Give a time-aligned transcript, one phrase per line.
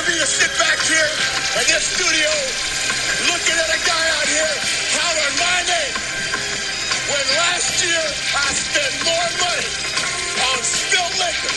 [0.00, 1.10] for me to sit back here
[1.60, 2.30] in this studio
[3.28, 4.54] looking at a guy out here
[4.96, 5.94] hollering my name
[7.12, 9.68] when last year I spent more money
[10.40, 11.52] on spilled liquor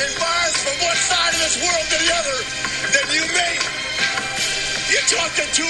[0.00, 2.38] in bars from one side of this world to the other
[2.88, 3.62] than you made.
[4.88, 5.68] You're talking to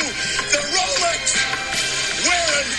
[0.54, 1.22] the Rolex
[2.22, 2.70] wearing,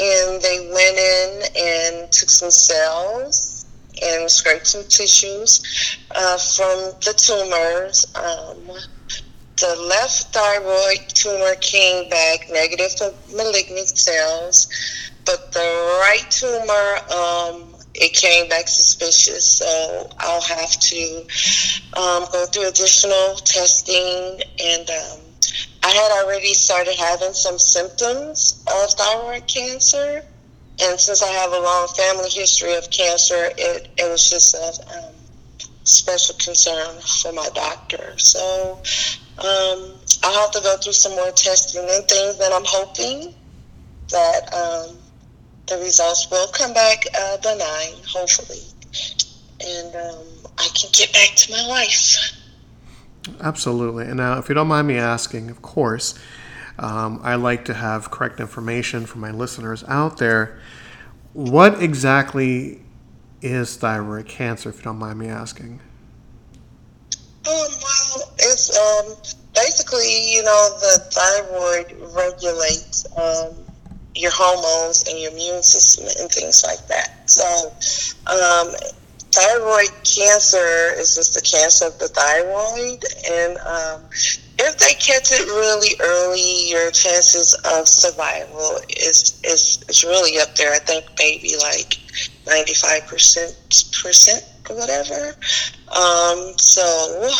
[0.01, 3.67] and they went in and took some cells
[4.03, 8.07] and scraped some tissues uh, from the tumors.
[8.15, 8.71] Um,
[9.61, 14.69] the left thyroid tumor came back negative for malignant cells,
[15.27, 15.61] but the
[16.01, 19.59] right tumor, um, it came back suspicious.
[19.59, 21.27] So I'll have to
[21.97, 25.21] um, go through additional testing and um,
[25.83, 30.23] I had already started having some symptoms of thyroid cancer.
[30.83, 35.20] And since I have a long family history of cancer, it, it was just a
[35.91, 38.15] special concern for my doctor.
[38.19, 38.81] So
[39.39, 43.35] um, I'll have to go through some more testing and things, and I'm hoping
[44.11, 44.97] that um,
[45.67, 48.61] the results will come back uh, benign, hopefully.
[49.61, 50.27] And um,
[50.59, 52.37] I can get back to my life.
[53.41, 54.07] Absolutely.
[54.07, 56.19] And now, if you don't mind me asking, of course,
[56.79, 60.59] um, I like to have correct information for my listeners out there.
[61.33, 62.81] What exactly
[63.43, 65.81] is thyroid cancer, if you don't mind me asking?
[67.49, 69.17] Um, well, it's um,
[69.55, 73.57] basically, you know, the thyroid regulates um,
[74.15, 77.31] your hormones and your immune system and things like that.
[77.31, 77.73] So,
[78.27, 78.75] um,
[79.33, 84.03] thyroid cancer is just the cancer of the thyroid, and um,
[84.59, 90.55] if they catch it really early, your chances of survival is is, is really up
[90.57, 90.73] there.
[90.73, 91.99] I think maybe like
[92.47, 93.57] ninety five percent
[94.03, 95.35] percent or whatever.
[95.89, 97.31] Um, so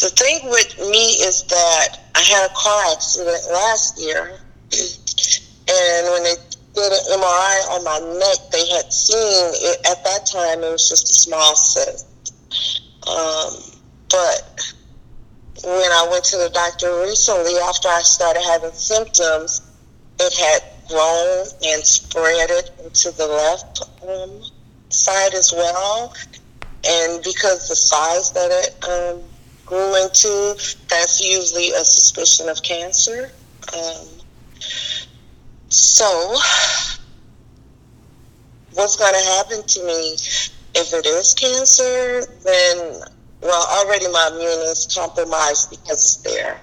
[0.00, 4.38] the thing with me is that I had a car accident last year,
[4.72, 6.34] and when they
[6.74, 10.64] did an MRI on my neck, they had seen it at that time.
[10.64, 12.06] It was just a small cyst.
[13.06, 13.78] Um,
[14.08, 14.74] but
[15.64, 19.60] when I went to the doctor recently, after I started having symptoms,
[20.18, 24.42] it had grown and spread it into the left um,
[24.90, 26.14] side as well.
[26.88, 29.22] And because the size that it um,
[29.64, 30.56] grew into,
[30.88, 33.30] that's usually a suspicion of cancer.
[33.76, 34.06] Um,
[35.72, 36.36] so,
[38.74, 40.14] what's going to happen to me
[40.74, 42.26] if it is cancer?
[42.44, 43.00] Then,
[43.40, 46.60] well, already my immune is compromised because it's there.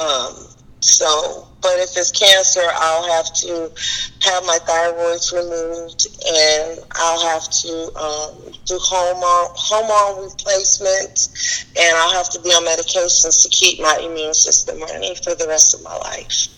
[0.00, 0.34] Um,
[0.80, 3.72] so, but if it's cancer, I'll have to
[4.20, 12.12] have my thyroids removed, and I'll have to um, do hormone hormone replacement, and I'll
[12.12, 15.82] have to be on medications to keep my immune system running for the rest of
[15.82, 16.48] my life.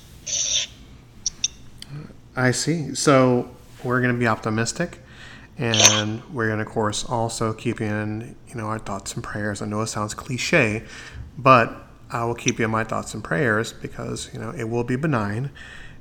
[2.41, 2.95] I see.
[2.95, 3.51] So
[3.85, 4.99] we're going to be optimistic,
[5.59, 9.63] and we're going to, of course, also keep in you know our thoughts and prayers.
[9.63, 10.85] I know it sounds cliche,
[11.39, 14.85] but I will keep you in my thoughts and prayers because, you know, it will
[14.85, 15.51] be benign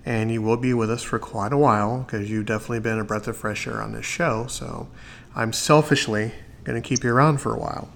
[0.05, 3.03] and you will be with us for quite a while because you've definitely been a
[3.03, 4.47] breath of fresh air on this show.
[4.47, 4.87] So
[5.35, 6.31] I'm selfishly
[6.63, 7.89] going to keep you around for a while.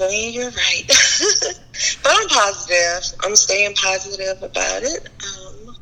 [0.00, 0.90] I'm you're right.
[2.02, 3.18] but I'm positive.
[3.24, 5.08] I'm staying positive about it.
[5.24, 5.76] Um,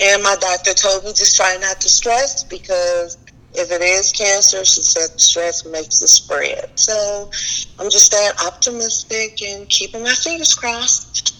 [0.00, 3.18] and my doctor told me just try not to stress because
[3.54, 6.78] if it is cancer, she said stress makes it spread.
[6.78, 7.30] So
[7.78, 11.34] I'm just staying optimistic and keeping my fingers crossed.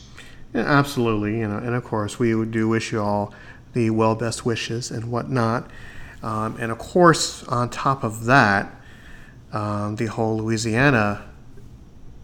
[0.54, 1.38] Yeah, absolutely.
[1.38, 3.34] You know, and of course, we do wish you all
[3.74, 5.70] the well best wishes and whatnot.
[6.22, 8.74] Um, and of course, on top of that,
[9.52, 11.27] um, the whole Louisiana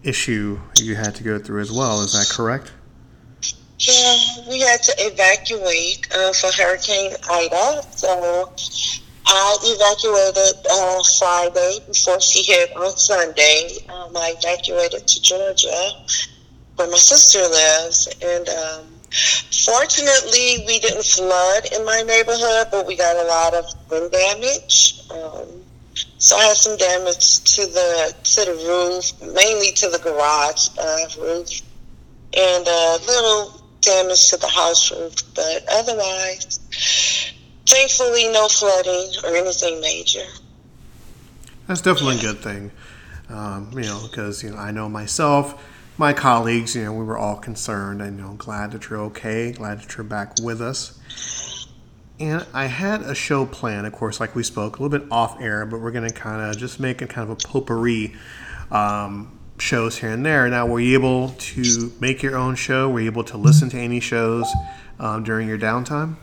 [0.05, 2.03] issue you had to go through as well.
[2.03, 2.73] Is that correct?
[3.79, 4.17] Yeah,
[4.49, 7.83] we had to evacuate uh, for Hurricane Ida.
[7.91, 8.53] So
[9.27, 13.79] I evacuated uh, Friday before she hit on Sunday.
[13.89, 16.05] Um, I evacuated to Georgia,
[16.77, 18.85] where my sister lives, and um,
[19.65, 25.01] fortunately, we didn't flood in my neighborhood, but we got a lot of wind damage.
[25.11, 25.65] Um,
[26.25, 31.21] so I had some damage to the to the roof, mainly to the garage uh,
[31.21, 31.61] roof,
[32.35, 35.17] and a little damage to the house roof.
[35.35, 36.61] But otherwise,
[37.67, 40.25] thankfully, no flooding or anything major.
[41.67, 42.31] That's definitely yeah.
[42.31, 42.71] a good thing,
[43.29, 45.63] um, you know, because you know I know myself,
[45.99, 48.03] my colleagues, you know, we were all concerned.
[48.03, 50.99] I know, glad that you're okay, glad that you're back with us.
[52.21, 55.41] And I had a show plan, of course, like we spoke, a little bit off
[55.41, 58.15] air, but we're going to kind of just make it kind of a potpourri
[58.71, 60.49] um, shows here and there.
[60.49, 62.89] Now, were you able to make your own show?
[62.89, 64.49] Were you able to listen to any shows
[65.01, 66.17] um, during your downtime?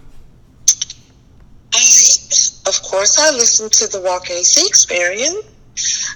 [2.67, 5.35] Of course, I listened to the Walk AC experience.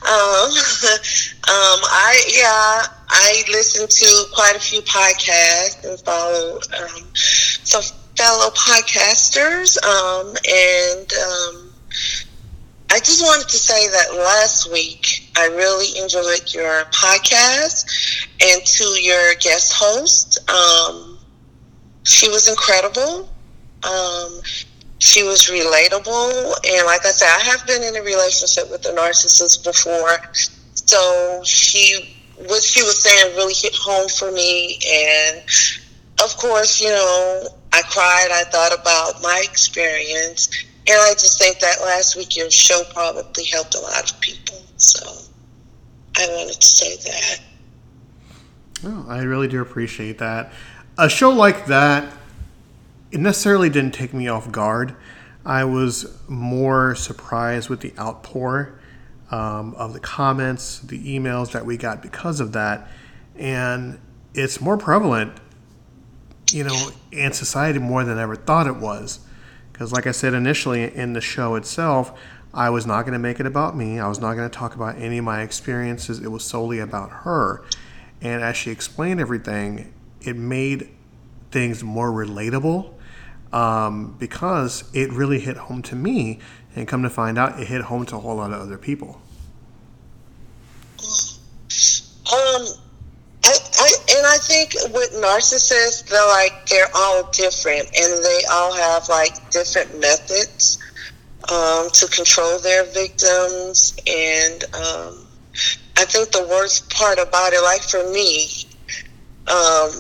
[0.01, 7.83] Um, um, I yeah, I listened to quite a few podcasts and followed um, some
[8.17, 11.73] fellow podcasters, um, and um,
[12.91, 17.85] I just wanted to say that last week I really enjoyed your podcast,
[18.41, 21.17] and to your guest host, um,
[22.03, 23.29] she was incredible.
[23.83, 24.41] Um,
[24.99, 28.93] she was relatable, and like I said, I have been in a relationship with a
[28.93, 30.17] narcissist before,
[30.73, 32.15] so she
[32.47, 35.41] what she was saying really hit home for me, and
[36.23, 38.29] of course, you know, I cried.
[38.31, 40.49] I thought about my experience.
[40.87, 44.55] And I just think that last week your show probably helped a lot of people.
[44.77, 45.05] So
[46.15, 47.41] I wanted to say that.
[48.85, 50.53] Oh, I really do appreciate that.
[50.97, 52.13] A show like that,
[53.11, 54.95] it necessarily didn't take me off guard.
[55.45, 58.79] I was more surprised with the outpour
[59.31, 62.87] um, of the comments, the emails that we got because of that.
[63.35, 63.99] And
[64.33, 65.33] it's more prevalent
[66.51, 69.19] you know, in society more than I ever thought it was.
[69.71, 72.17] Because, like I said initially in the show itself,
[72.53, 73.99] I was not going to make it about me.
[73.99, 76.19] I was not going to talk about any of my experiences.
[76.19, 77.63] It was solely about her.
[78.21, 80.89] And as she explained everything, it made
[81.51, 82.93] things more relatable
[83.51, 86.39] um, because it really hit home to me.
[86.77, 89.21] And come to find out, it hit home to a whole lot of other people.
[92.33, 92.65] Um,
[94.55, 100.79] think with narcissists, they're like they're all different, and they all have like different methods
[101.51, 103.95] um, to control their victims.
[104.07, 105.27] And um,
[105.97, 108.47] I think the worst part about it, like for me,
[109.47, 109.91] um,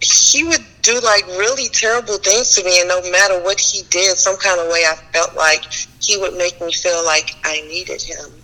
[0.00, 4.16] he would do like really terrible things to me, and no matter what he did,
[4.16, 5.64] some kind of way, I felt like
[6.00, 8.42] he would make me feel like I needed him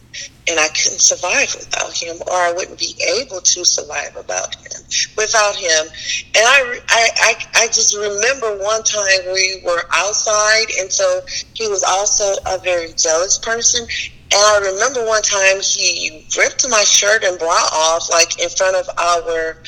[0.48, 4.72] and I couldn't survive without him, or I wouldn't be able to survive about him
[5.16, 5.86] without him.
[6.34, 11.20] And I, I, I, I just remember one time we were outside, and so
[11.54, 13.86] he was also a very jealous person.
[14.34, 18.76] And I remember one time he ripped my shirt and bra off, like in front
[18.76, 19.58] of our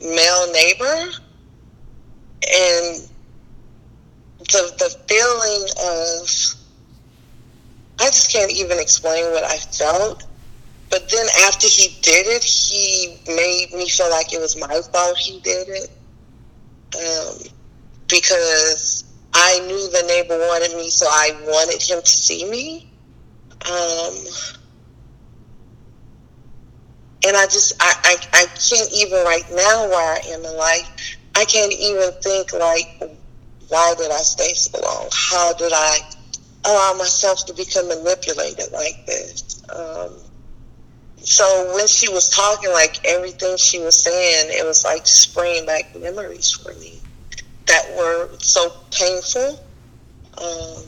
[0.00, 1.10] male neighbor,
[2.42, 3.08] and
[4.38, 6.59] the the feeling of
[8.00, 10.26] I just can't even explain what I felt.
[10.90, 15.16] But then after he did it, he made me feel like it was my fault
[15.18, 15.90] he did it.
[16.96, 17.52] Um,
[18.08, 22.90] because I knew the neighbor wanted me, so I wanted him to see me.
[23.70, 24.14] Um,
[27.26, 31.16] and I just, I, I, I can't even right now where I am in life,
[31.36, 33.18] I can't even think like,
[33.68, 35.08] why did I stay so long?
[35.12, 36.00] How did I
[36.64, 39.62] allow myself to become manipulated like this.
[39.70, 40.12] Um,
[41.16, 45.94] so when she was talking, like everything she was saying, it was like spraying back
[45.98, 47.00] memories for me
[47.66, 49.60] that were so painful.
[50.38, 50.84] Um,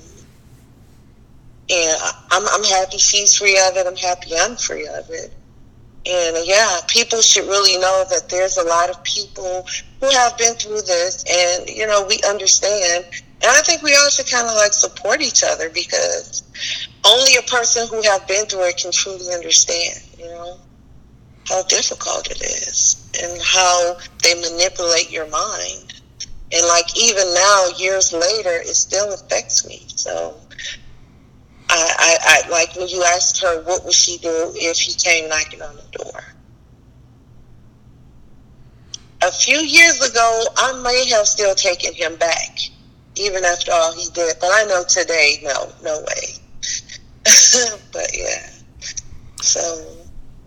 [1.70, 1.98] and
[2.30, 3.86] I'm, I'm happy she's free of it.
[3.86, 5.32] I'm happy I'm free of it.
[6.04, 9.66] And yeah, people should really know that there's a lot of people
[10.00, 13.04] who have been through this, and you know we understand.
[13.42, 16.42] And I think we all should kind of like support each other because
[17.04, 19.98] only a person who have been through it can truly understand.
[20.18, 20.58] You know
[21.48, 26.00] how difficult it is and how they manipulate your mind.
[26.52, 29.86] And like even now, years later, it still affects me.
[29.96, 30.36] So
[31.68, 35.28] I, I, I like when you asked her what would she do if he came
[35.28, 36.22] knocking on the door.
[39.22, 42.58] A few years ago, I may have still taken him back,
[43.16, 44.36] even after all he did.
[44.40, 46.34] But I know today, no, no way.
[47.92, 48.50] but yeah,
[49.40, 49.96] so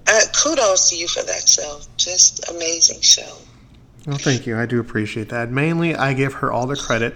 [0.07, 1.79] uh, kudos to you for that show.
[1.97, 3.37] Just amazing show.
[4.05, 4.57] Well, thank you.
[4.57, 5.49] I do appreciate that.
[5.49, 7.15] Mainly, I give her all the credit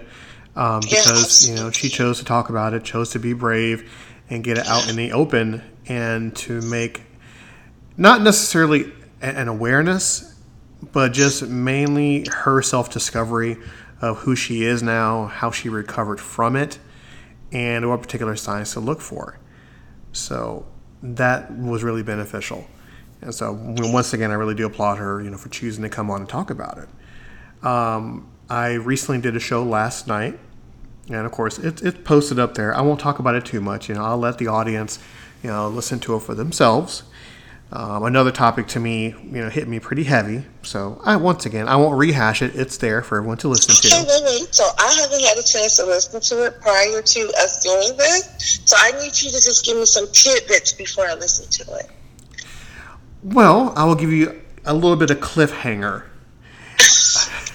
[0.56, 3.90] um, because you know she chose to talk about it, chose to be brave,
[4.28, 7.02] and get it out in the open, and to make
[7.96, 10.34] not necessarily an awareness,
[10.92, 13.56] but just mainly her self discovery
[14.00, 16.78] of who she is now, how she recovered from it,
[17.52, 19.38] and what particular signs to look for.
[20.12, 20.66] So
[21.02, 22.66] that was really beneficial.
[23.20, 26.10] And so once again, I really do applaud her, you know, for choosing to come
[26.10, 27.66] on and talk about it.
[27.66, 30.38] Um, I recently did a show last night
[31.10, 32.74] and of course, it's it's posted up there.
[32.74, 33.88] I won't talk about it too much.
[33.88, 34.98] You know, I'll let the audience,
[35.42, 37.02] you know, listen to it for themselves.
[37.72, 40.44] Um, another topic to me, you know, hit me pretty heavy.
[40.62, 42.56] So I once again, I won't rehash it.
[42.56, 43.96] It's there for everyone to listen to.
[43.96, 44.06] okay.
[44.08, 44.54] Wait, wait.
[44.54, 48.60] So I haven't had a chance to listen to it prior to us doing this.
[48.64, 51.88] So I need you to just give me some tidbits before I listen to it.
[53.22, 56.06] Well, I will give you a little bit of cliffhanger.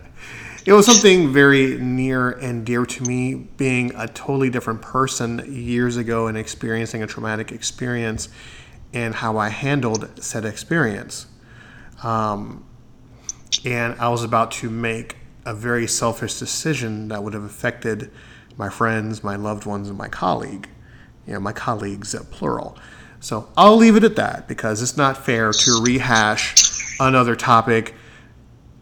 [0.66, 5.96] it was something very near and dear to me being a totally different person years
[5.96, 8.28] ago and experiencing a traumatic experience
[8.96, 11.26] and how I handled said experience.
[12.02, 12.64] Um,
[13.62, 18.10] and I was about to make a very selfish decision that would have affected
[18.56, 20.66] my friends, my loved ones, and my colleague.
[21.26, 22.78] You know, my colleagues, uh, plural.
[23.20, 27.94] So I'll leave it at that because it's not fair to rehash another topic,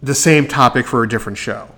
[0.01, 1.69] the same topic for a different show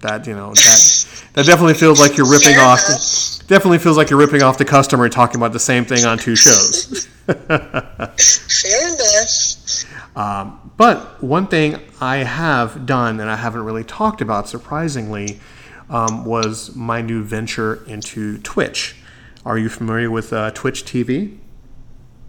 [0.00, 2.80] that you know that that definitely feels like you're ripping off.
[2.80, 6.18] The, definitely feels like you're ripping off the customer talking about the same thing on
[6.18, 7.06] two shows.
[7.26, 10.16] Fair enough.
[10.16, 15.40] Um, but one thing I have done and I haven't really talked about, surprisingly,
[15.88, 18.96] um, was my new venture into Twitch.
[19.44, 21.38] Are you familiar with uh, Twitch TV?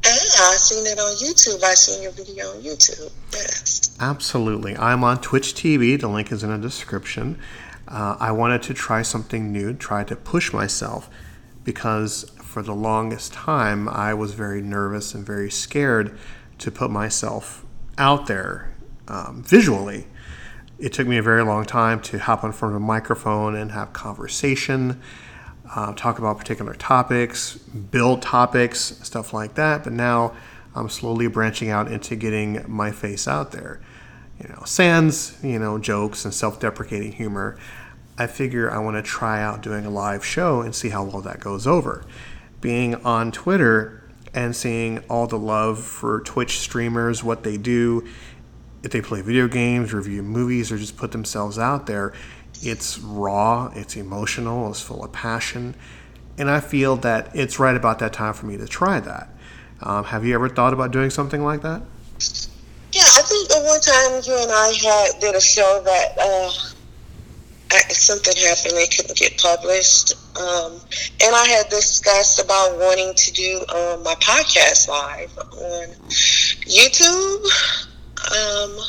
[0.05, 1.63] Yeah, I've seen it on YouTube.
[1.63, 3.11] I've seen your video on YouTube.
[3.33, 3.97] Yes.
[3.99, 4.77] Absolutely.
[4.77, 5.99] I'm on Twitch TV.
[5.99, 7.39] The link is in the description.
[7.87, 11.09] Uh, I wanted to try something new, try to push myself
[11.63, 16.17] because for the longest time I was very nervous and very scared
[16.59, 17.65] to put myself
[17.97, 18.73] out there
[19.07, 20.07] um, visually.
[20.79, 23.71] It took me a very long time to hop in front of a microphone and
[23.71, 25.01] have conversation
[25.75, 29.83] uh, talk about particular topics, build topics, stuff like that.
[29.83, 30.33] But now
[30.75, 33.81] I'm slowly branching out into getting my face out there.
[34.41, 37.57] You know, sans, you know, jokes and self deprecating humor.
[38.17, 41.21] I figure I want to try out doing a live show and see how well
[41.21, 42.05] that goes over.
[42.61, 44.03] Being on Twitter
[44.33, 48.07] and seeing all the love for Twitch streamers, what they do,
[48.83, 52.13] if they play video games, review movies, or just put themselves out there,
[52.61, 55.75] it's raw, it's emotional, it's full of passion,
[56.37, 59.29] and I feel that it's right about that time for me to try that.
[59.81, 61.81] Um, have you ever thought about doing something like that?
[62.97, 66.49] Yeah, I think the one time you and I had did a show that uh,
[67.93, 70.81] something happened, it couldn't get published, um,
[71.23, 75.89] and I had discussed about wanting to do um, my podcast live on
[76.65, 77.45] YouTube.
[78.33, 78.79] Um,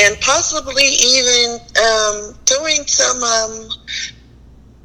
[0.00, 3.68] and possibly even um, doing some um,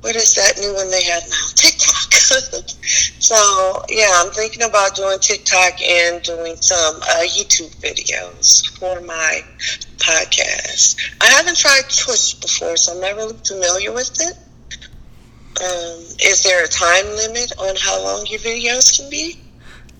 [0.01, 1.47] what is that new one they have now?
[1.55, 2.13] TikTok.
[3.19, 9.41] so yeah, I'm thinking about doing TikTok and doing some uh, YouTube videos for my
[9.97, 10.97] podcast.
[11.21, 14.37] I haven't tried Twitch before, so I'm not really familiar with it.
[15.61, 19.39] Um, is there a time limit on how long your videos can be?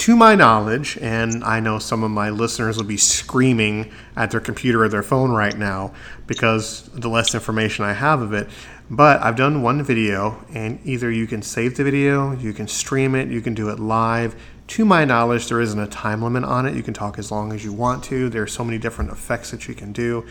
[0.02, 4.40] to my knowledge, and I know some of my listeners will be screaming at their
[4.40, 5.94] computer or their phone right now
[6.26, 8.50] because the less information I have of it.
[8.92, 13.16] But I've done one video, and either you can save the video, you can stream
[13.16, 14.36] it, you can do it live
[14.72, 16.74] to my knowledge, there isn't a time limit on it.
[16.76, 18.30] You can talk as long as you want to.
[18.30, 20.26] There are so many different effects that you can do.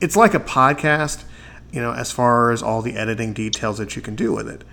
[0.00, 1.24] It's like a podcast,
[1.72, 4.64] you know, as far as all the editing details that you can do with it.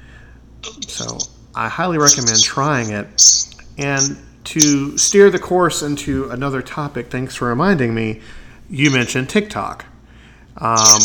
[0.88, 1.17] So
[1.53, 3.08] I highly recommend trying it.
[3.77, 8.22] And to steer the course into another topic, thanks for reminding me,
[8.69, 9.84] you mentioned TikTok.
[10.55, 11.01] Um,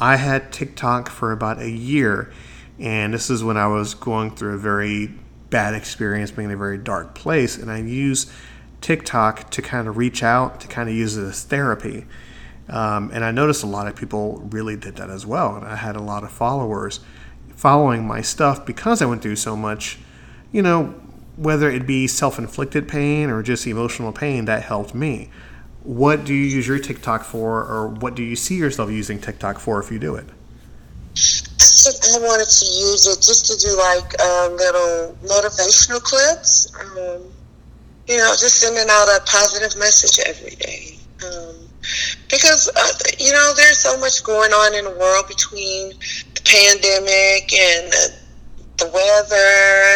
[0.00, 2.32] I had TikTok for about a year,
[2.78, 5.12] and this is when I was going through a very
[5.50, 8.30] bad experience, being in a very dark place, and I use
[8.80, 12.06] TikTok to kind of reach out, to kind of use it as therapy.
[12.68, 15.76] Um, and I noticed a lot of people really did that as well, and I
[15.76, 17.00] had a lot of followers
[17.54, 19.98] following my stuff because I went through so much,
[20.50, 20.94] you know,
[21.36, 25.30] whether it be self inflicted pain or just emotional pain, that helped me.
[25.84, 29.58] What do you use your TikTok for, or what do you see yourself using TikTok
[29.58, 30.26] for if you do it?
[31.14, 36.72] I wanted to use it just to do like uh, little motivational clips.
[36.80, 37.22] Um,
[38.08, 40.98] you know, just sending out a positive message every day.
[41.24, 41.56] Um,
[42.30, 45.90] because, uh, you know, there's so much going on in the world between
[46.34, 48.24] the pandemic and uh,
[48.78, 49.36] the weather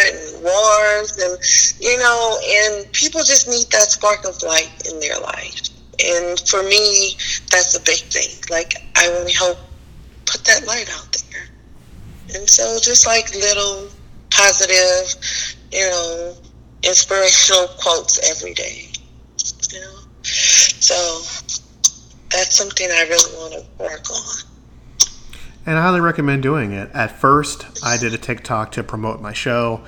[0.06, 5.18] and wars and you know and people just need that spark of light in their
[5.18, 5.68] life
[6.04, 7.16] and for me
[7.50, 9.58] that's a big thing like i want to help
[10.26, 13.88] put that light out there and so just like little
[14.30, 15.14] positive
[15.72, 16.34] you know
[16.82, 18.88] inspirational quotes every day
[19.72, 20.94] you know so
[22.30, 24.48] that's something i really want to work on
[25.68, 26.90] and I highly recommend doing it.
[26.94, 29.82] At first, I did a TikTok to promote my show.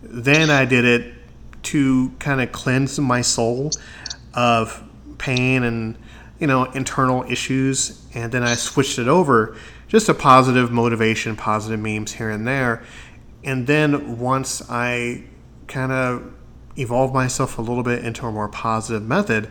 [0.00, 1.12] Then I did it
[1.64, 3.72] to kind of cleanse my soul
[4.32, 4.80] of
[5.24, 5.96] pain and
[6.38, 8.06] you know internal issues.
[8.14, 9.56] And then I switched it over
[9.88, 12.82] just a positive motivation, positive memes here and there.
[13.42, 15.24] And then once I
[15.66, 16.32] kind of
[16.76, 19.48] evolved myself a little bit into a more positive method,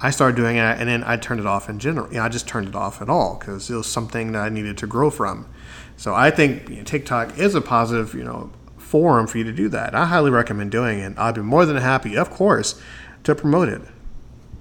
[0.00, 2.12] I started doing it, and then I turned it off in general.
[2.12, 4.76] Yeah, I just turned it off at all because it was something that I needed
[4.78, 5.48] to grow from.
[5.96, 9.52] So I think you know, TikTok is a positive, you know, forum for you to
[9.52, 9.94] do that.
[9.94, 11.18] I highly recommend doing it.
[11.18, 12.80] I'd be more than happy, of course,
[13.24, 13.82] to promote it.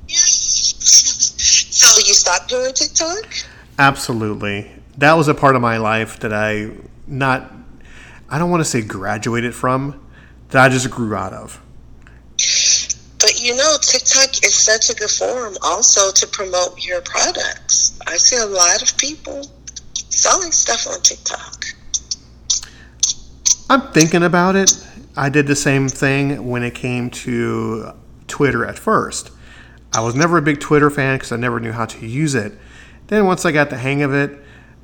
[0.09, 3.25] so you stopped doing TikTok?
[3.79, 4.71] Absolutely.
[4.97, 6.71] That was a part of my life that I
[7.07, 7.51] not
[8.29, 10.03] I don't want to say graduated from,
[10.49, 11.61] that I just grew out of.
[13.19, 17.99] But you know, TikTok is such a good forum also to promote your products.
[18.07, 19.47] I see a lot of people
[19.93, 21.65] selling stuff on TikTok.
[23.69, 24.71] I'm thinking about it.
[25.15, 27.93] I did the same thing when it came to
[28.27, 29.29] Twitter at first.
[29.93, 32.53] I was never a big Twitter fan because I never knew how to use it.
[33.07, 34.39] Then once I got the hang of it,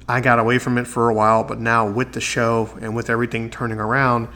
[0.08, 1.44] I got away from it for a while.
[1.44, 4.28] But now with the show and with everything turning around,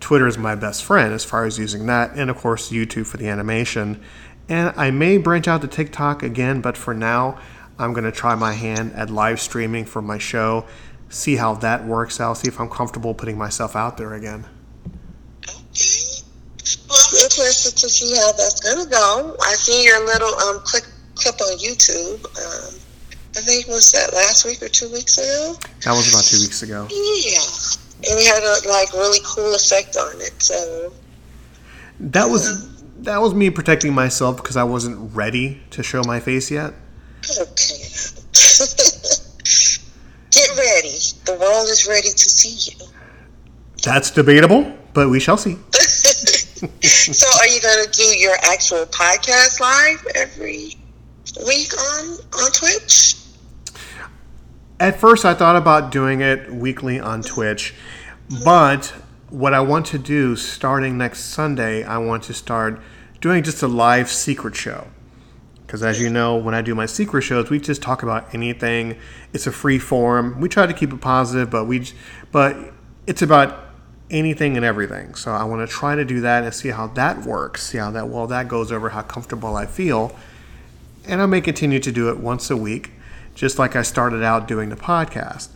[0.00, 3.16] Twitter is my best friend as far as using that, and of course, YouTube for
[3.16, 4.02] the animation.
[4.48, 7.38] And I may branch out to TikTok again, but for now,
[7.78, 10.66] I'm going to try my hand at live streaming for my show,
[11.08, 14.46] see how that works out, see if I'm comfortable putting myself out there again.
[15.48, 16.22] Okay.
[16.88, 17.28] Well, I'm
[17.88, 19.36] see how that's to go.
[19.42, 22.24] I see your little um, clip, clip on YouTube.
[22.24, 22.74] Um,
[23.36, 25.54] I think was that last week or two weeks ago?
[25.84, 26.88] That was about two weeks ago.
[26.90, 30.40] Yeah and it had a like really cool effect on it.
[30.40, 30.92] So
[31.98, 36.50] that was that was me protecting myself because I wasn't ready to show my face
[36.50, 36.74] yet.
[37.40, 37.82] Okay.
[40.30, 40.98] Get ready.
[41.24, 42.86] The world is ready to see you.
[43.82, 45.56] That's debatable, but we shall see.
[46.82, 50.74] so, are you going to do your actual podcast live every
[51.46, 53.14] week on on Twitch?
[54.80, 57.74] At first, I thought about doing it weekly on Twitch,
[58.44, 58.92] but
[59.30, 62.80] what I want to do starting next Sunday, I want to start
[63.20, 64.88] doing just a live secret show.
[65.66, 68.96] Because as you know, when I do my secret shows, we just talk about anything.
[69.34, 70.40] It's a free form.
[70.40, 71.86] We try to keep it positive, but we,
[72.32, 72.72] but
[73.06, 73.67] it's about
[74.10, 75.14] anything and everything.
[75.14, 77.66] So I want to try to do that and see how that works.
[77.66, 80.16] See how that well that goes over, how comfortable I feel,
[81.06, 82.92] and I may continue to do it once a week
[83.38, 85.48] just like I started out doing the podcast.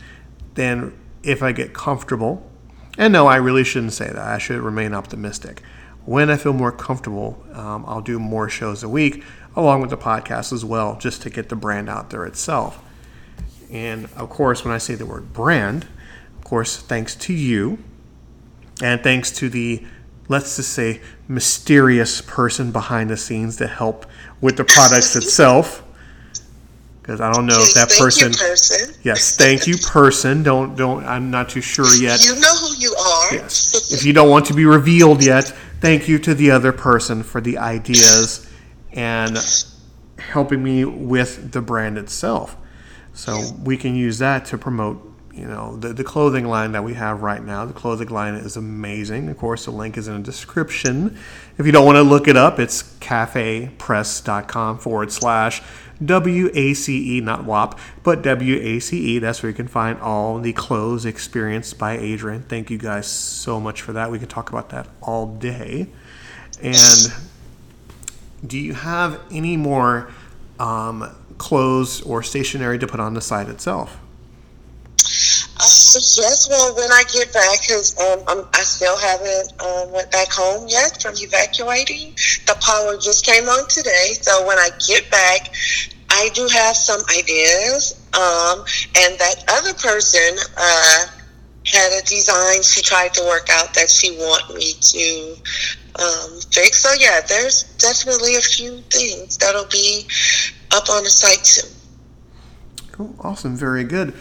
[0.53, 2.49] Then, if I get comfortable,
[2.97, 5.61] and no, I really shouldn't say that, I should remain optimistic.
[6.05, 9.97] When I feel more comfortable, um, I'll do more shows a week along with the
[9.97, 12.81] podcast as well, just to get the brand out there itself.
[13.69, 15.85] And of course, when I say the word brand,
[16.37, 17.79] of course, thanks to you
[18.83, 19.83] and thanks to the,
[20.27, 24.05] let's just say, mysterious person behind the scenes to help
[24.41, 25.83] with the products itself
[27.01, 28.95] because I don't know if that person, person.
[29.03, 30.41] Yes, thank you, person.
[30.41, 31.05] Don't don't.
[31.05, 32.23] I'm not too sure yet.
[32.23, 33.35] You know who you are.
[33.35, 33.91] Yes.
[33.91, 35.43] if you don't want to be revealed yet,
[35.81, 38.49] thank you to the other person for the ideas
[38.93, 39.37] and
[40.17, 42.55] helping me with the brand itself.
[43.13, 46.93] So we can use that to promote, you know, the, the clothing line that we
[46.93, 47.65] have right now.
[47.65, 49.29] The clothing line is amazing.
[49.29, 51.17] Of course, the link is in the description.
[51.57, 55.63] If you don't want to look it up, it's cafepress.com forward slash
[55.99, 59.19] WACE, not WAP, but WACE.
[59.19, 62.43] That's where you can find all the clothes experienced by Adrian.
[62.43, 64.11] Thank you guys so much for that.
[64.11, 65.87] We can talk about that all day.
[66.61, 67.11] And
[68.45, 70.11] do you have any more
[70.59, 73.97] um, clothes or stationery to put on the site itself?
[75.99, 80.31] Yes, well, when I get back, because um, I'm- I still haven't um, went back
[80.31, 82.15] home yet from evacuating.
[82.45, 85.53] The power just came on today, so when I get back,
[86.09, 87.99] I do have some ideas.
[88.13, 88.65] Um,
[88.97, 91.05] and that other person uh,
[91.65, 95.35] had a design she tried to work out that she want me to
[96.01, 96.81] um, fix.
[96.83, 100.07] So yeah, there's definitely a few things that'll be
[100.71, 101.71] up on the site soon.
[102.91, 103.15] Cool.
[103.21, 103.55] Awesome.
[103.55, 104.13] Very good.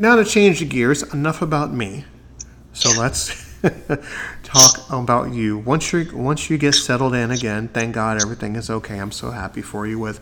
[0.00, 2.06] Now to change the gears, enough about me.
[2.72, 3.60] So let's
[4.42, 5.58] talk about you.
[5.58, 8.98] Once you once you get settled in again, thank God everything is okay.
[8.98, 10.18] I'm so happy for you with,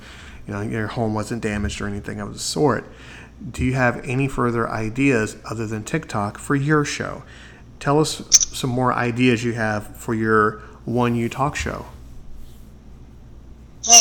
[0.48, 2.86] you know, your home wasn't damaged or anything of the sort.
[3.52, 7.22] Do you have any further ideas other than TikTok for your show?
[7.78, 11.86] Tell us some more ideas you have for your 1U Talk show.
[13.84, 13.94] Yeah.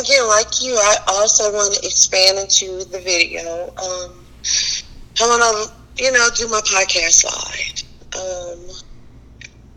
[0.00, 3.72] Again, like you, I also want to expand into the video.
[3.76, 4.26] Um,
[5.20, 5.42] I want
[5.96, 7.84] to, you know, do my podcast live.
[8.16, 8.76] Um,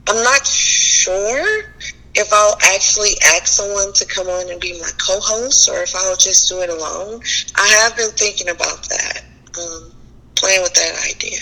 [0.07, 1.73] I'm not sure
[2.15, 6.15] if I'll actually ask someone to come on and be my co-host or if I'll
[6.15, 7.21] just do it alone.
[7.55, 9.23] I have been thinking about that,
[9.59, 9.91] um,
[10.35, 11.41] playing with that idea.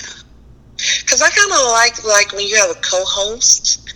[1.02, 3.94] Because I kind of like like when you have a co-host,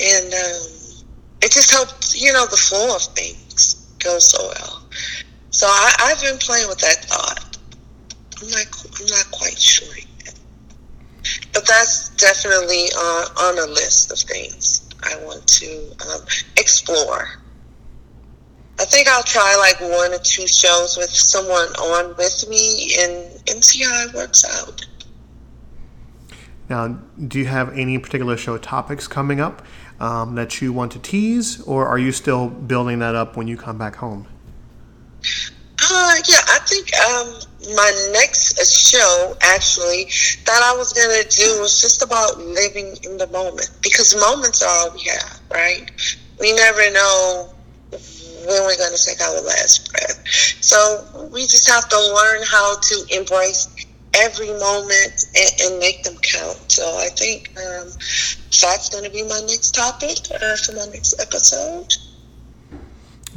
[0.00, 1.04] and um,
[1.42, 4.82] it just helps, you know, the flow of things go so well.
[5.50, 7.55] So I, I've been playing with that thought.
[8.40, 10.34] I'm not I'm not quite sure yet,
[11.52, 16.20] but that's definitely on on a list of things I want to um,
[16.56, 17.28] explore.
[18.78, 23.42] I think I'll try like one or two shows with someone on with me and
[23.48, 24.86] and see how it works out.
[26.68, 26.88] Now,
[27.28, 29.64] do you have any particular show topics coming up
[30.00, 33.56] um, that you want to tease, or are you still building that up when you
[33.56, 34.26] come back home?
[35.88, 37.40] Uh, yeah, I think um,
[37.74, 40.04] my next show actually
[40.44, 44.68] that I was gonna do was just about living in the moment because moments are
[44.68, 45.90] all we have, right?
[46.40, 47.48] We never know
[47.90, 50.22] when we're gonna take our last breath,
[50.60, 53.68] so we just have to learn how to embrace
[54.14, 56.70] every moment and, and make them count.
[56.70, 57.88] So I think um,
[58.60, 61.94] that's gonna be my next topic uh, for my next episode.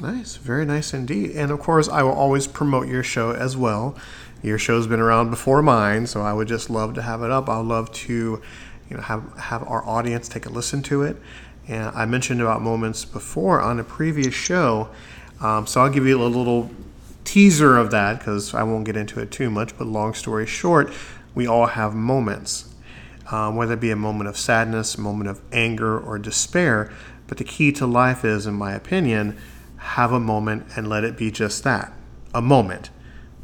[0.01, 1.31] Nice, very nice indeed.
[1.31, 3.97] And of course, I will always promote your show as well.
[4.41, 7.49] Your show's been around before mine, so I would just love to have it up.
[7.49, 8.41] I'd love to,
[8.89, 11.17] you know, have have our audience take a listen to it.
[11.67, 14.89] And I mentioned about moments before on a previous show,
[15.41, 16.71] um, so I'll give you a little
[17.25, 19.77] teaser of that because I won't get into it too much.
[19.77, 20.93] But long story short,
[21.35, 22.73] we all have moments,
[23.31, 26.89] um, whether it be a moment of sadness, moment of anger, or despair.
[27.27, 29.37] But the key to life is, in my opinion,
[29.89, 31.91] have a moment and let it be just that
[32.33, 32.91] a moment.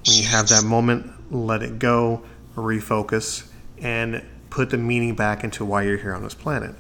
[0.06, 2.22] When you have that moment, let it go,
[2.56, 6.76] refocus, and put the meaning back into why you're here on this planet.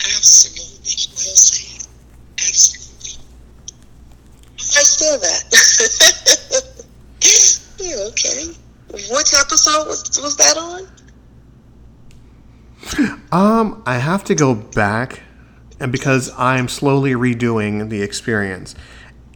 [0.00, 0.64] Absolutely.
[0.80, 1.86] Well said.
[2.38, 3.20] Absolutely.
[4.56, 5.44] I steal that.
[7.78, 8.46] yeah, okay.
[9.14, 10.88] Which episode was, was that on?
[13.30, 15.20] Um, I have to go back,
[15.84, 18.74] and because I'm slowly redoing the experience,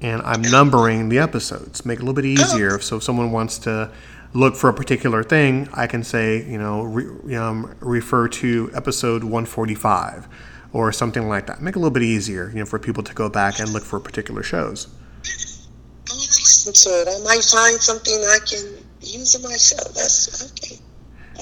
[0.00, 2.80] and I'm numbering the episodes, make it a little bit easier.
[2.80, 3.90] So if someone wants to
[4.32, 9.24] look for a particular thing, I can say, you know, re, um, refer to episode
[9.24, 10.26] 145
[10.72, 11.60] or something like that.
[11.60, 13.84] Make it a little bit easier, you know, for people to go back and look
[13.84, 14.88] for particular shows.
[17.12, 19.76] I might find something I can use in my show.
[19.92, 20.78] That's okay.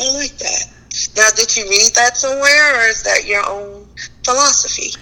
[0.01, 0.67] I like that.
[1.17, 3.87] Now, did you read that somewhere, or is that your own
[4.25, 4.93] philosophy?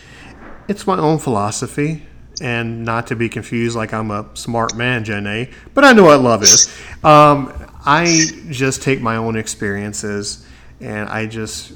[0.66, 2.06] It's my own philosophy,
[2.40, 5.50] and not to be confused like I'm a smart man, Jenny.
[5.72, 6.68] But I know what love is.
[7.04, 7.52] Um,
[7.84, 10.46] I just take my own experiences,
[10.80, 11.72] and I just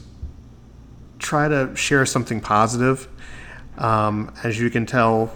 [1.19, 3.09] try to share something positive.
[3.77, 5.33] Um, as you can tell,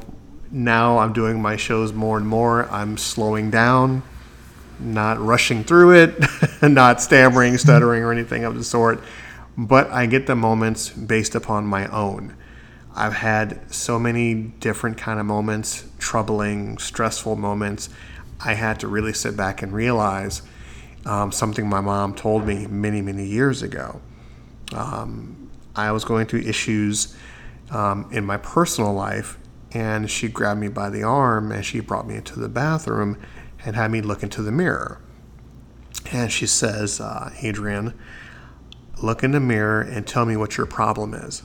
[0.51, 2.69] now I'm doing my shows more and more.
[2.71, 4.03] I'm slowing down,
[4.83, 6.25] not rushing through it,
[6.63, 9.03] not stammering, stuttering, or anything of the sort.
[9.57, 12.37] But I get the moments based upon my own.
[12.95, 17.89] I've had so many different kind of moments, troubling, stressful moments.
[18.41, 20.43] I had to really sit back and realize
[21.07, 24.01] um, something my mom told me many, many years ago.
[24.75, 27.17] Um, I was going through issues
[27.71, 29.39] um, in my personal life,
[29.73, 33.19] and she grabbed me by the arm and she brought me into the bathroom
[33.65, 35.01] and had me look into the mirror.
[36.13, 37.99] And she says, uh, Adrian,
[39.03, 41.43] look in the mirror and tell me what your problem is.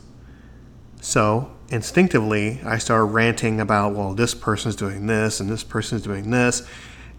[1.02, 6.32] So instinctively, I started ranting about, well, this person's doing this and this person's doing
[6.32, 6.68] this.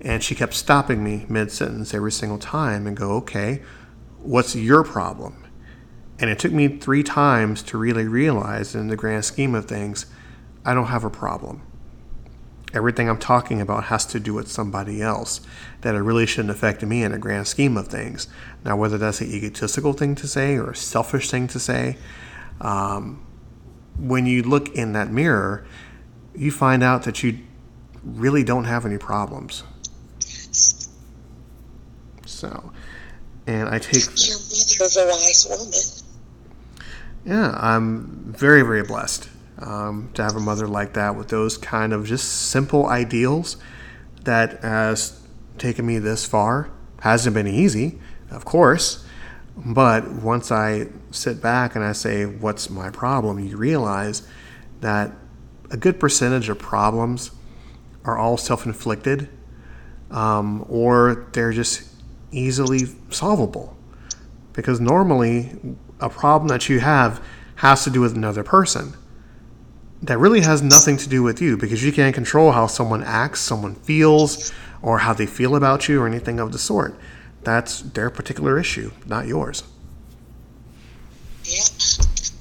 [0.00, 3.62] And she kept stopping me mid sentence every single time and go, okay,
[4.18, 5.44] what's your problem?
[6.20, 10.06] And it took me three times to really realize, in the grand scheme of things,
[10.64, 11.62] I don't have a problem.
[12.74, 15.40] Everything I'm talking about has to do with somebody else,
[15.80, 18.28] that it really shouldn't affect me in a grand scheme of things.
[18.64, 21.96] Now, whether that's an egotistical thing to say or a selfish thing to say,
[22.60, 23.24] um,
[23.98, 25.66] when you look in that mirror,
[26.34, 27.38] you find out that you
[28.04, 29.62] really don't have any problems.
[32.26, 32.72] So,
[33.46, 34.04] and I take.
[34.04, 35.72] Your mother is a wise woman.
[37.24, 39.28] Yeah, I'm very, very blessed
[39.58, 43.56] um, to have a mother like that with those kind of just simple ideals
[44.24, 45.20] that has
[45.58, 46.70] taken me this far.
[47.00, 47.98] Hasn't been easy,
[48.30, 49.04] of course,
[49.56, 53.38] but once I sit back and I say, What's my problem?
[53.38, 54.26] you realize
[54.80, 55.12] that
[55.70, 57.30] a good percentage of problems
[58.04, 59.28] are all self inflicted
[60.10, 61.82] um, or they're just
[62.30, 63.76] easily solvable.
[64.52, 65.52] Because normally,
[66.00, 67.22] a problem that you have
[67.56, 68.94] has to do with another person.
[70.02, 73.40] That really has nothing to do with you because you can't control how someone acts,
[73.40, 76.98] someone feels, or how they feel about you, or anything of the sort.
[77.42, 79.64] That's their particular issue, not yours.
[81.44, 81.64] Yeah.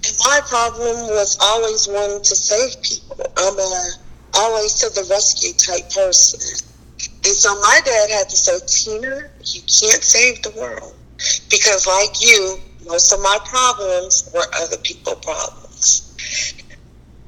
[0.06, 3.18] And my problem was always wanting to save people.
[3.38, 3.90] I'm a
[4.34, 6.40] always to the rescue type person.
[7.26, 10.96] And so my dad had to say, Tina, you can't save the world.
[11.50, 16.04] Because like you, most of my problems were other people problems.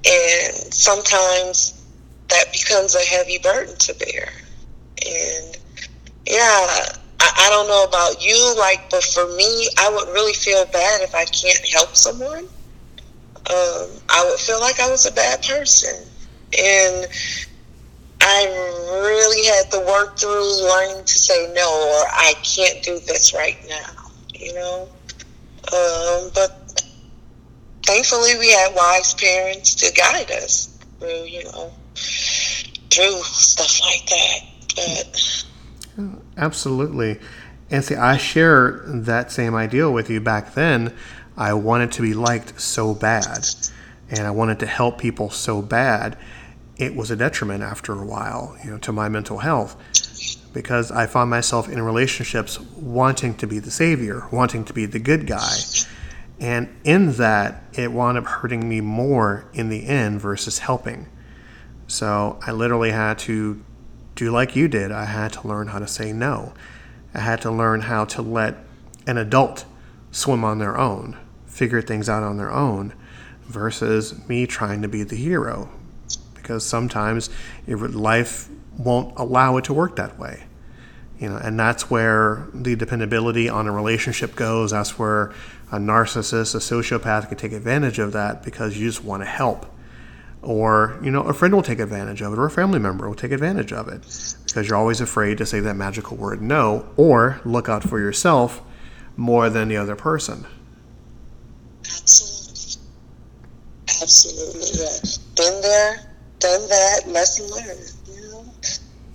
[0.05, 1.83] And sometimes
[2.29, 4.29] that becomes a heavy burden to bear.
[5.05, 5.57] And
[6.25, 6.38] yeah,
[7.19, 11.01] I, I don't know about you, like, but for me, I would really feel bad
[11.01, 12.45] if I can't help someone.
[13.49, 16.05] Um, I would feel like I was a bad person.
[16.57, 17.07] And
[18.21, 18.45] I
[19.03, 23.57] really had to work through learning to say no, or I can't do this right
[23.67, 24.88] now, you know?
[25.73, 26.59] Um, but
[27.89, 34.39] thankfully, we had wise parents to guide us through, you know, through stuff like that.
[34.75, 35.45] But
[36.38, 37.19] Absolutely.
[37.71, 40.95] And see, I share that same ideal with you back then.
[41.36, 43.47] I wanted to be liked so bad,
[44.10, 46.17] and I wanted to help people so bad.
[46.78, 49.75] It was a detriment after a while, you know, to my mental health
[50.54, 54.99] because I found myself in relationships wanting to be the savior, wanting to be the
[54.99, 55.58] good guy.
[56.39, 61.08] And in that, it wound up hurting me more in the end versus helping.
[61.88, 63.62] So I literally had to
[64.15, 64.91] do like you did.
[64.91, 66.54] I had to learn how to say no.
[67.13, 68.56] I had to learn how to let
[69.08, 69.65] an adult
[70.12, 72.93] swim on their own, figure things out on their own,
[73.43, 75.69] versus me trying to be the hero.
[76.36, 77.30] Because sometimes
[77.67, 80.43] life won't allow it to work that way.
[81.19, 84.71] You know, and that's where the dependability on a relationship goes.
[84.71, 85.34] That's where
[85.71, 89.65] a narcissist, a sociopath can take advantage of that because you just want to help.
[90.41, 93.15] Or you know a friend will take advantage of it or a family member will
[93.15, 94.03] take advantage of it
[94.45, 98.62] because you're always afraid to say that magical word no or look out for yourself
[99.17, 100.45] more than the other person.
[101.82, 102.79] Absolutely.
[104.01, 105.23] Absolutely.
[105.36, 108.45] Been there done that lesson learned you know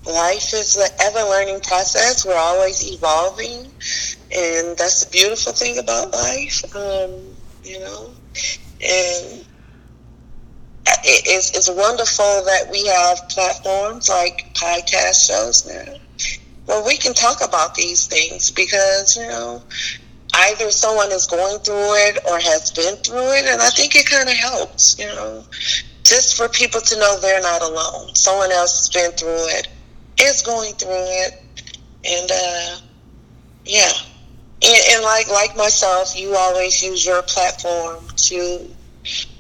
[0.06, 3.60] life is an ever learning process we're always evolving
[4.36, 7.10] and that's the beautiful thing about life um,
[7.62, 8.10] you know
[8.82, 9.44] and
[11.06, 15.94] it's, it's wonderful that we have platforms like podcast shows now
[16.66, 19.62] where we can talk about these things because, you know,
[20.34, 23.44] either someone is going through it or has been through it.
[23.46, 25.44] And I think it kind of helps, you know,
[26.02, 28.14] just for people to know they're not alone.
[28.14, 29.68] Someone else has been through it,
[30.20, 31.42] is going through it.
[32.04, 32.80] And, uh,
[33.64, 33.92] yeah.
[34.62, 38.68] And, and like, like myself, you always use your platform to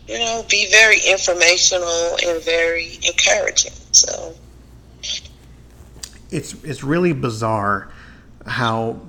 [0.08, 3.72] you know, be very informational and very encouraging.
[3.92, 4.34] So
[6.30, 7.92] it's it's really bizarre
[8.46, 9.00] how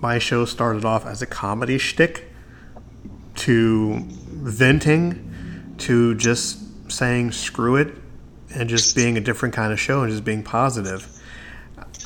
[0.00, 2.24] my show started off as a comedy shtick
[3.36, 7.94] to venting to just saying screw it
[8.56, 11.06] and just being a different kind of show and just being positive.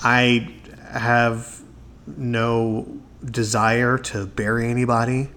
[0.03, 0.53] I
[0.91, 1.63] have
[2.07, 5.29] no desire to bury anybody,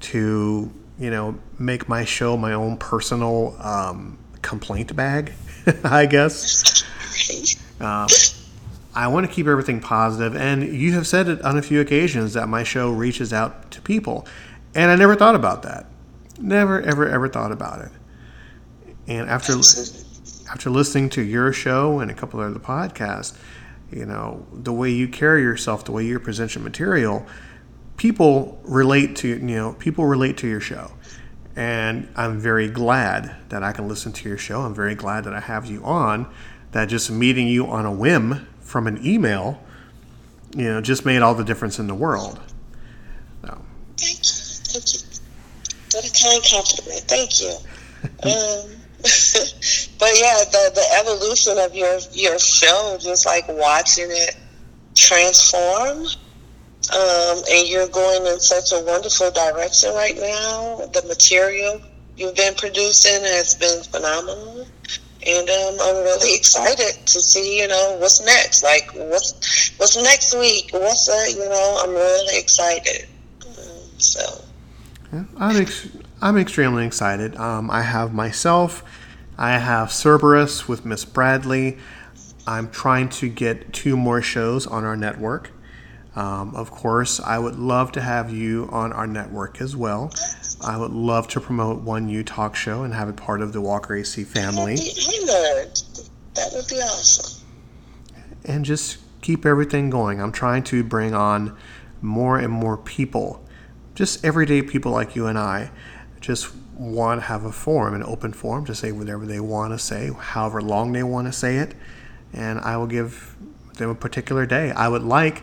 [0.00, 5.32] to, you know, make my show my own personal um, complaint bag,
[5.84, 6.84] I guess.
[7.80, 8.08] Um,
[8.94, 12.32] I want to keep everything positive, and you have said it on a few occasions
[12.32, 14.26] that my show reaches out to people,
[14.74, 15.86] and I never thought about that.
[16.38, 17.92] Never, ever, ever thought about it.
[19.06, 19.54] And after
[20.50, 23.36] after listening to your show and a couple of other podcasts,
[23.90, 27.24] you know the way you carry yourself, the way you present your material,
[27.96, 30.90] people relate to you know people relate to your show,
[31.56, 34.62] and I'm very glad that I can listen to your show.
[34.62, 36.32] I'm very glad that I have you on.
[36.72, 39.60] That just meeting you on a whim from an email,
[40.54, 42.38] you know, just made all the difference in the world.
[43.42, 43.60] So.
[43.96, 44.32] Thank you.
[44.70, 45.00] Thank you.
[45.92, 47.02] What a kind compliment.
[47.08, 47.56] Thank you.
[48.70, 54.36] um, but yeah, the the evolution of your your show, just like watching it
[54.94, 56.06] transform,
[56.92, 60.86] um, and you're going in such a wonderful direction right now.
[60.92, 61.80] The material
[62.16, 64.66] you've been producing has been phenomenal
[65.26, 68.62] and um, I'm really excited to see you know what's next.
[68.62, 70.70] Like what's what's next week?
[70.72, 73.06] What's uh, you know I'm really excited.
[73.46, 74.44] Um, so
[75.12, 75.88] yeah, I'm ex-
[76.22, 77.34] I'm extremely excited.
[77.36, 78.84] Um, I have myself.
[79.38, 81.78] I have Cerberus with Miss Bradley.
[82.46, 85.50] I'm trying to get two more shows on our network.
[86.14, 90.12] Um, of course, I would love to have you on our network as well.
[90.62, 93.94] I would love to promote 1U Talk Show and have it part of the Walker
[93.94, 94.76] AC family.
[96.34, 97.46] That would be awesome.
[98.44, 100.20] And just keep everything going.
[100.20, 101.56] I'm trying to bring on
[102.02, 103.42] more and more people,
[103.94, 105.70] just everyday people like you and I,
[106.20, 109.78] just want to have a forum, an open forum to say whatever they want to
[109.78, 111.74] say, however long they want to say it,
[112.32, 113.36] and I will give
[113.76, 114.70] them a particular day.
[114.70, 115.42] I would like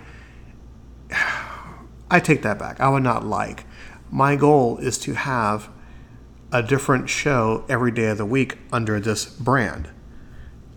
[2.09, 2.79] I take that back.
[2.79, 3.65] I would not like.
[4.09, 5.69] My goal is to have
[6.51, 9.89] a different show every day of the week under this brand.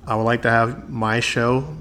[0.06, 1.76] I would like to have my show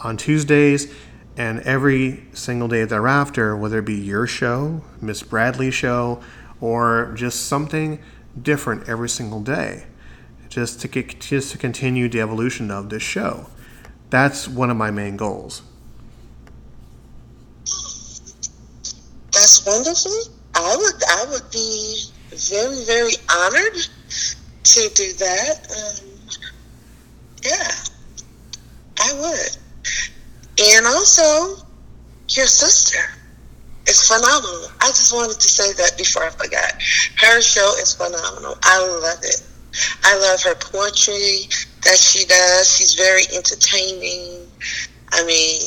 [0.00, 0.92] on Tuesdays
[1.36, 6.22] and every single day thereafter, whether it be your show, Miss Bradley's show,
[6.64, 7.98] or just something
[8.40, 9.84] different every single day,
[10.48, 13.48] just to get, just to continue the evolution of this show.
[14.08, 15.60] That's one of my main goals.
[19.30, 20.32] that's wonderful.
[20.54, 23.76] I would I would be very very honored
[24.62, 25.66] to do that.
[25.68, 26.08] Um,
[27.42, 27.72] yeah,
[29.00, 29.56] I would.
[30.64, 31.62] And also,
[32.30, 33.04] your sister
[33.86, 34.68] is phenomenal.
[34.80, 36.72] I just wanted to say that before I forgot.
[37.18, 38.56] Her show is phenomenal.
[38.62, 39.42] I love it.
[40.04, 41.48] I love her poetry
[41.82, 42.76] that she does.
[42.76, 44.46] She's very entertaining.
[45.12, 45.60] I mean,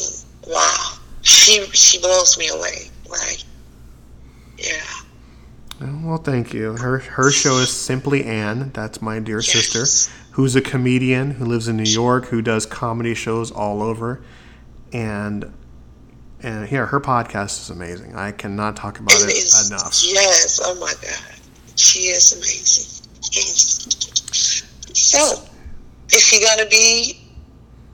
[0.47, 0.93] wow.
[1.21, 2.89] She she blows me away.
[3.09, 3.43] Like
[4.57, 4.83] yeah.
[5.79, 6.73] Well, thank you.
[6.77, 8.71] Her her show is Simply Ann.
[8.73, 9.51] That's my dear yes.
[9.51, 14.21] sister, who's a comedian who lives in New York, who does comedy shows all over,
[14.91, 15.53] and
[16.43, 18.15] and here her podcast is amazing.
[18.15, 20.01] I cannot talk about it, it enough.
[20.03, 20.59] Yes.
[20.63, 21.39] Oh my God,
[21.75, 23.07] she is amazing.
[23.31, 24.63] Yes.
[24.93, 25.43] So,
[26.13, 27.19] is she gonna be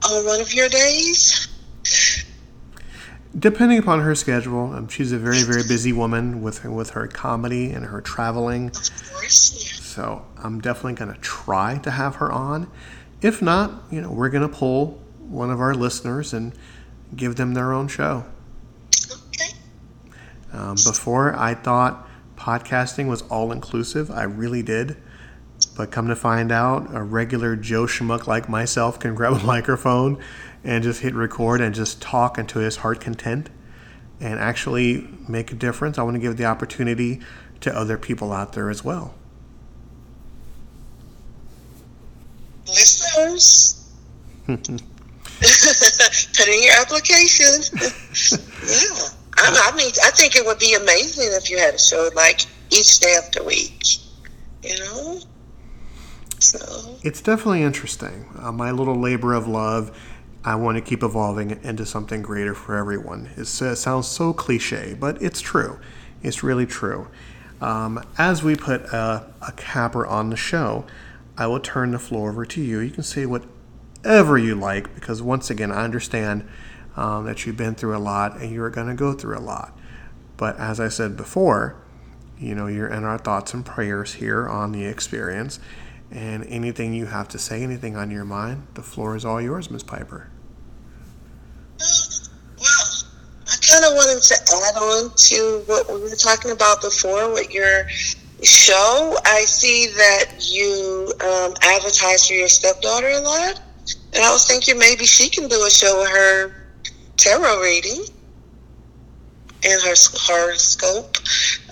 [0.08, 1.48] on one of your days?
[3.38, 7.70] depending upon her schedule, um, she's a very very busy woman with with her comedy
[7.70, 8.68] and her traveling.
[8.68, 9.72] Of course.
[9.72, 9.80] Yeah.
[9.84, 12.68] So I'm definitely going to try to have her on.
[13.22, 16.52] If not, you know, we're going to pull one of our listeners and
[17.14, 18.24] give them their own show.
[20.54, 24.10] Um, before I thought podcasting was all inclusive.
[24.10, 24.96] I really did.
[25.76, 30.22] But come to find out, a regular Joe Schmuck like myself can grab a microphone
[30.62, 33.50] and just hit record and just talk until his heart content
[34.20, 35.98] and actually make a difference.
[35.98, 37.20] I want to give the opportunity
[37.60, 39.14] to other people out there as well.
[42.66, 43.90] Listeners,
[44.46, 44.68] put
[46.48, 47.60] in your application.
[48.66, 49.08] yeah.
[49.36, 52.46] I, I mean, I think it would be amazing if you had a show like
[52.70, 53.84] each day of the week.
[54.62, 55.20] You know?
[56.38, 56.96] So.
[57.02, 58.26] It's definitely interesting.
[58.38, 59.96] Uh, my little labor of love
[60.44, 63.30] I want to keep evolving into something greater for everyone.
[63.36, 65.78] It sounds so cliche, but it's true.
[66.22, 67.08] It's really true.
[67.62, 70.84] Um, as we put a, a capper on the show,
[71.38, 72.80] I will turn the floor over to you.
[72.80, 76.46] You can say whatever you like because, once again, I understand
[76.96, 79.76] um, that you've been through a lot and you're going to go through a lot.
[80.36, 81.76] But as I said before,
[82.38, 85.60] you know, you're in our thoughts and prayers here on the experience.
[86.10, 89.70] And anything you have to say, anything on your mind, the floor is all yours,
[89.70, 90.28] Miss Piper.
[91.78, 92.88] Well,
[93.46, 97.52] I kind of wanted to add on to what we were talking about before with
[97.52, 97.88] your
[98.42, 99.16] show.
[99.24, 103.60] I see that you um, advertise for your stepdaughter a lot.
[104.14, 106.63] And I was thinking maybe she can do a show with her
[107.24, 108.04] tarot reading
[109.64, 111.16] and her horoscope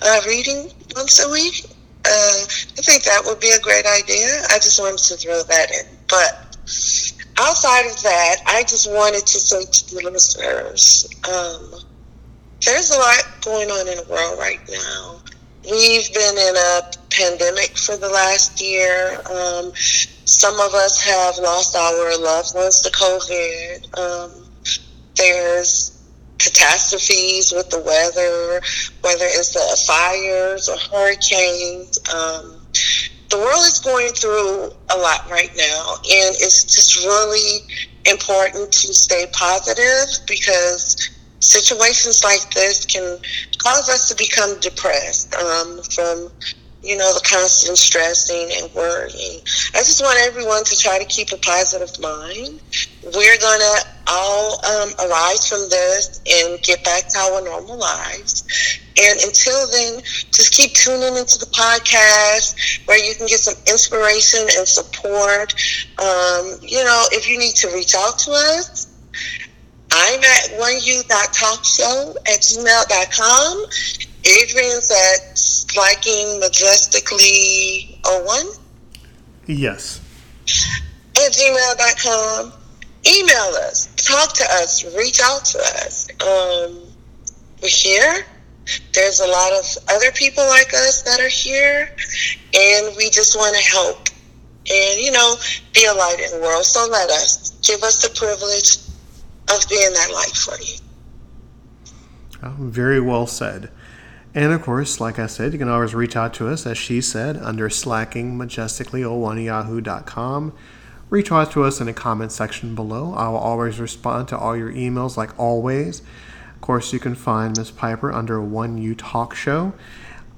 [0.01, 1.65] uh, reading once a week.
[2.05, 2.41] Uh,
[2.77, 4.41] I think that would be a great idea.
[4.49, 5.95] I just wanted to throw that in.
[6.09, 6.57] But
[7.39, 11.81] outside of that, I just wanted to say to the listeners, um,
[12.65, 15.21] there's a lot going on in the world right now.
[15.69, 16.81] We've been in a
[17.11, 19.21] pandemic for the last year.
[19.29, 19.71] Um,
[20.25, 23.99] some of us have lost our loved ones to COVID.
[23.99, 24.42] Um,
[25.15, 25.99] there's
[26.37, 28.61] catastrophes with the weather,
[29.01, 31.99] whether it's the fires or hurricanes.
[32.13, 32.59] Um,
[33.29, 37.61] the world is going through a lot right now, and it's just really
[38.05, 41.09] important to stay positive because
[41.39, 43.17] situations like this can
[43.57, 46.29] cause us to become depressed um, from
[46.83, 49.39] you know, the constant stressing and worrying.
[49.73, 52.59] I just want everyone to try to keep a positive mind.
[53.03, 58.43] We're to all um, arise from this and get back to our normal lives.
[59.01, 60.01] And until then,
[60.31, 65.53] just keep tuning into the podcast where you can get some inspiration and support.
[65.97, 68.87] Um, you know, if you need to reach out to us,
[69.91, 73.65] I'm at oneu.talkshow at gmail.com.
[74.25, 78.45] Adrian's at Slacking Majestically 01.
[79.47, 79.99] Yes.
[81.15, 82.53] At gmail.com.
[83.05, 86.07] Email us, talk to us, reach out to us.
[86.21, 86.81] Um,
[87.61, 88.25] we're here.
[88.93, 91.93] There's a lot of other people like us that are here,
[92.53, 94.07] and we just want to help
[94.69, 95.35] and, you know,
[95.73, 96.63] be a light in the world.
[96.63, 98.77] So let us give us the privilege
[99.49, 100.77] of being that light for you.
[102.41, 103.69] Oh, very well said.
[104.35, 107.01] And of course, like I said, you can always reach out to us, as she
[107.01, 110.53] said, under slackingmajestically01yahoo.com.
[111.13, 113.13] Reach out to us in the comment section below.
[113.13, 115.99] I will always respond to all your emails, like always.
[116.55, 119.73] Of course, you can find Miss Piper under 1U Talk Show.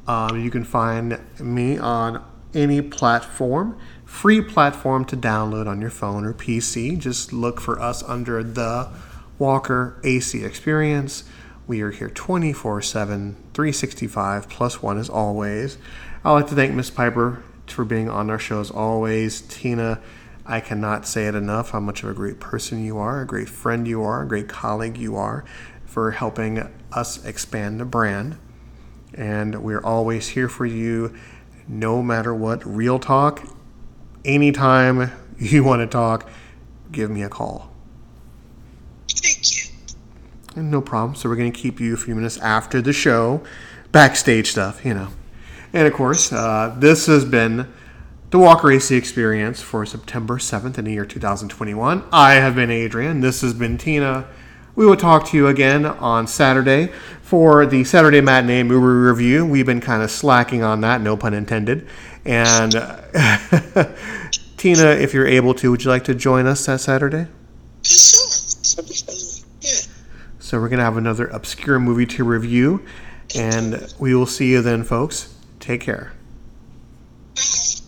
[0.06, 2.22] Um, you can find me on
[2.54, 7.00] any platform, free platform to download on your phone or PC.
[7.00, 8.90] Just look for us under the
[9.40, 11.24] Walker AC Experience.
[11.68, 15.78] We are here 24 7, 365, plus one as always.
[16.26, 19.40] I'd like to thank Miss Piper for being on our show as always.
[19.40, 20.02] Tina,
[20.46, 23.50] I cannot say it enough how much of a great person you are, a great
[23.50, 25.44] friend you are, a great colleague you are
[25.86, 28.38] for helping us expand the brand.
[29.14, 31.16] And we're always here for you
[31.68, 32.66] no matter what.
[32.66, 33.48] Real talk,
[34.24, 36.30] anytime you want to talk,
[36.92, 37.72] give me a call.
[39.10, 39.72] Thank you.
[40.62, 41.16] No problem.
[41.16, 43.42] So we're going to keep you a few minutes after the show,
[43.92, 45.10] backstage stuff, you know.
[45.74, 47.68] And of course, uh, this has been
[48.36, 52.04] the Walker AC Experience for September 7th in the year 2021.
[52.12, 53.22] I have been Adrian.
[53.22, 54.28] This has been Tina.
[54.76, 59.46] We will talk to you again on Saturday for the Saturday matinee movie review.
[59.46, 61.88] We've been kind of slacking on that, no pun intended.
[62.26, 63.04] And uh,
[64.58, 67.28] Tina, if you're able to, would you like to join us that Saturday?
[67.84, 68.84] Sure.
[69.62, 69.70] Yeah.
[70.40, 72.86] So we're going to have another obscure movie to review.
[73.34, 75.34] And we will see you then, folks.
[75.62, 76.12] Take care.